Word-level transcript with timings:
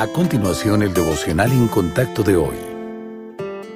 A 0.00 0.06
continuación, 0.06 0.82
el 0.82 0.94
devocional 0.94 1.52
en 1.52 1.68
contacto 1.68 2.22
de 2.22 2.34
hoy. 2.34 2.56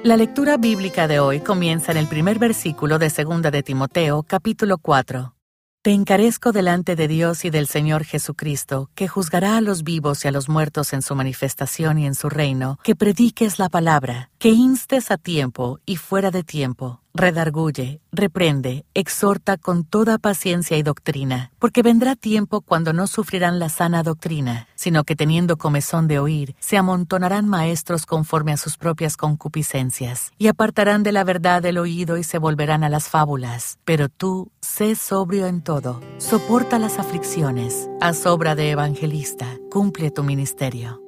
La 0.03 0.17
lectura 0.17 0.57
bíblica 0.57 1.07
de 1.07 1.19
hoy 1.19 1.39
comienza 1.39 1.91
en 1.91 1.99
el 1.99 2.07
primer 2.07 2.39
versículo 2.39 2.97
de 2.97 3.09
2 3.09 3.43
de 3.43 3.61
Timoteo, 3.61 4.23
capítulo 4.23 4.79
4. 4.79 5.35
Te 5.83 5.91
encarezco 5.91 6.51
delante 6.51 6.95
de 6.95 7.07
Dios 7.07 7.45
y 7.45 7.51
del 7.51 7.67
Señor 7.67 8.05
Jesucristo, 8.05 8.89
que 8.95 9.07
juzgará 9.07 9.55
a 9.55 9.61
los 9.61 9.83
vivos 9.83 10.25
y 10.25 10.27
a 10.27 10.31
los 10.31 10.49
muertos 10.49 10.93
en 10.93 11.03
su 11.03 11.13
manifestación 11.13 11.99
y 11.99 12.07
en 12.07 12.15
su 12.15 12.27
reino, 12.27 12.79
que 12.83 12.95
prediques 12.95 13.59
la 13.59 13.69
palabra, 13.69 14.31
que 14.45 14.51
instes 14.51 15.09
a 15.09 15.17
tiempo 15.17 15.79
y 15.87 15.95
fuera 15.95 16.29
de 16.29 16.43
tiempo 16.43 17.01
redarguye, 17.15 17.99
reprende, 18.11 18.85
exhorta 18.93 19.57
con 19.57 19.85
toda 19.85 20.19
paciencia 20.19 20.77
y 20.77 20.83
doctrina, 20.83 21.51
porque 21.57 21.81
vendrá 21.81 22.15
tiempo 22.15 22.61
cuando 22.61 22.93
no 22.93 23.07
sufrirán 23.07 23.57
la 23.57 23.69
sana 23.69 24.03
doctrina, 24.03 24.67
sino 24.75 25.03
que 25.03 25.15
teniendo 25.15 25.57
comezón 25.57 26.07
de 26.07 26.19
oír, 26.19 26.55
se 26.59 26.77
amontonarán 26.77 27.49
maestros 27.49 28.05
conforme 28.05 28.51
a 28.51 28.57
sus 28.57 28.77
propias 28.77 29.17
concupiscencias, 29.17 30.31
y 30.37 30.45
apartarán 30.45 31.01
de 31.01 31.11
la 31.11 31.23
verdad 31.23 31.65
el 31.65 31.79
oído 31.79 32.15
y 32.19 32.23
se 32.23 32.37
volverán 32.37 32.83
a 32.83 32.89
las 32.89 33.09
fábulas. 33.09 33.79
Pero 33.83 34.09
tú, 34.09 34.51
sé 34.61 34.93
sobrio 34.93 35.47
en 35.47 35.63
todo, 35.63 36.01
soporta 36.19 36.77
las 36.77 36.99
aflicciones, 36.99 37.89
haz 37.99 38.27
obra 38.27 38.53
de 38.53 38.69
evangelista, 38.69 39.47
cumple 39.71 40.11
tu 40.11 40.23
ministerio. 40.23 41.04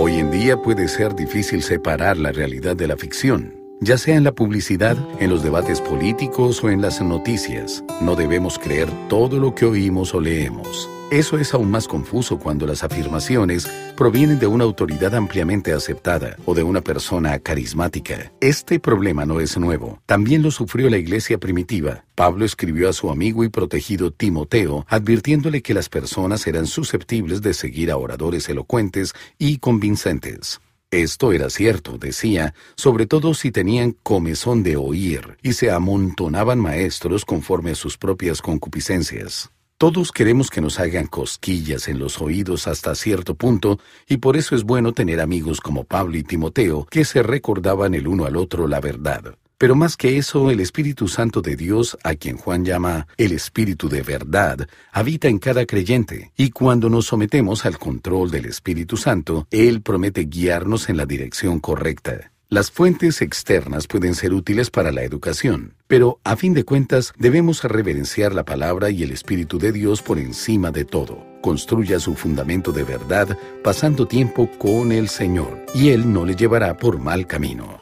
Hoy 0.00 0.20
en 0.20 0.30
día 0.30 0.56
puede 0.56 0.86
ser 0.86 1.16
difícil 1.16 1.60
separar 1.60 2.18
la 2.18 2.30
realidad 2.30 2.76
de 2.76 2.86
la 2.86 2.96
ficción 2.96 3.57
ya 3.80 3.98
sea 3.98 4.16
en 4.16 4.24
la 4.24 4.32
publicidad, 4.32 4.96
en 5.20 5.30
los 5.30 5.42
debates 5.42 5.80
políticos 5.80 6.62
o 6.62 6.70
en 6.70 6.82
las 6.82 7.00
noticias. 7.00 7.84
No 8.00 8.16
debemos 8.16 8.58
creer 8.58 8.88
todo 9.08 9.38
lo 9.38 9.54
que 9.54 9.66
oímos 9.66 10.14
o 10.14 10.20
leemos. 10.20 10.88
Eso 11.10 11.38
es 11.38 11.54
aún 11.54 11.70
más 11.70 11.88
confuso 11.88 12.38
cuando 12.38 12.66
las 12.66 12.84
afirmaciones 12.84 13.66
provienen 13.96 14.38
de 14.38 14.46
una 14.46 14.64
autoridad 14.64 15.14
ampliamente 15.14 15.72
aceptada 15.72 16.36
o 16.44 16.54
de 16.54 16.62
una 16.62 16.82
persona 16.82 17.38
carismática. 17.38 18.30
Este 18.40 18.78
problema 18.78 19.24
no 19.24 19.40
es 19.40 19.56
nuevo. 19.56 20.02
También 20.04 20.42
lo 20.42 20.50
sufrió 20.50 20.90
la 20.90 20.98
iglesia 20.98 21.38
primitiva. 21.38 22.04
Pablo 22.14 22.44
escribió 22.44 22.90
a 22.90 22.92
su 22.92 23.08
amigo 23.08 23.42
y 23.42 23.48
protegido 23.48 24.10
Timoteo, 24.10 24.84
advirtiéndole 24.86 25.62
que 25.62 25.72
las 25.72 25.88
personas 25.88 26.46
eran 26.46 26.66
susceptibles 26.66 27.40
de 27.40 27.54
seguir 27.54 27.90
a 27.90 27.96
oradores 27.96 28.46
elocuentes 28.50 29.14
y 29.38 29.58
convincentes. 29.58 30.60
Esto 30.90 31.32
era 31.32 31.50
cierto, 31.50 31.98
decía, 31.98 32.54
sobre 32.74 33.06
todo 33.06 33.34
si 33.34 33.50
tenían 33.50 33.92
comezón 34.02 34.62
de 34.62 34.76
oír 34.76 35.36
y 35.42 35.52
se 35.52 35.70
amontonaban 35.70 36.58
maestros 36.58 37.26
conforme 37.26 37.72
a 37.72 37.74
sus 37.74 37.98
propias 37.98 38.40
concupiscencias. 38.40 39.50
Todos 39.76 40.12
queremos 40.12 40.48
que 40.48 40.62
nos 40.62 40.80
hagan 40.80 41.06
cosquillas 41.06 41.88
en 41.88 41.98
los 41.98 42.22
oídos 42.22 42.66
hasta 42.66 42.94
cierto 42.94 43.34
punto, 43.34 43.78
y 44.08 44.16
por 44.16 44.38
eso 44.38 44.56
es 44.56 44.64
bueno 44.64 44.92
tener 44.92 45.20
amigos 45.20 45.60
como 45.60 45.84
Pablo 45.84 46.16
y 46.16 46.22
Timoteo 46.22 46.86
que 46.90 47.04
se 47.04 47.22
recordaban 47.22 47.94
el 47.94 48.08
uno 48.08 48.24
al 48.24 48.36
otro 48.36 48.66
la 48.66 48.80
verdad. 48.80 49.36
Pero 49.58 49.74
más 49.74 49.96
que 49.96 50.18
eso, 50.18 50.52
el 50.52 50.60
Espíritu 50.60 51.08
Santo 51.08 51.42
de 51.42 51.56
Dios, 51.56 51.98
a 52.04 52.14
quien 52.14 52.36
Juan 52.36 52.64
llama 52.64 53.08
el 53.16 53.32
Espíritu 53.32 53.88
de 53.88 54.02
verdad, 54.02 54.68
habita 54.92 55.26
en 55.26 55.38
cada 55.38 55.66
creyente, 55.66 56.30
y 56.36 56.50
cuando 56.50 56.88
nos 56.88 57.06
sometemos 57.06 57.66
al 57.66 57.76
control 57.76 58.30
del 58.30 58.46
Espíritu 58.46 58.96
Santo, 58.96 59.48
Él 59.50 59.82
promete 59.82 60.26
guiarnos 60.26 60.88
en 60.88 60.96
la 60.96 61.06
dirección 61.06 61.58
correcta. 61.58 62.30
Las 62.50 62.70
fuentes 62.70 63.20
externas 63.20 63.88
pueden 63.88 64.14
ser 64.14 64.32
útiles 64.32 64.70
para 64.70 64.92
la 64.92 65.02
educación, 65.02 65.74
pero 65.88 66.20
a 66.22 66.36
fin 66.36 66.54
de 66.54 66.64
cuentas 66.64 67.12
debemos 67.18 67.64
reverenciar 67.64 68.34
la 68.34 68.44
palabra 68.44 68.90
y 68.90 69.02
el 69.02 69.10
Espíritu 69.10 69.58
de 69.58 69.72
Dios 69.72 70.02
por 70.02 70.20
encima 70.20 70.70
de 70.70 70.84
todo. 70.84 71.26
Construya 71.42 71.98
su 71.98 72.14
fundamento 72.14 72.70
de 72.70 72.84
verdad 72.84 73.36
pasando 73.64 74.06
tiempo 74.06 74.48
con 74.56 74.92
el 74.92 75.08
Señor, 75.08 75.66
y 75.74 75.88
Él 75.88 76.12
no 76.12 76.24
le 76.24 76.36
llevará 76.36 76.76
por 76.76 77.00
mal 77.00 77.26
camino. 77.26 77.80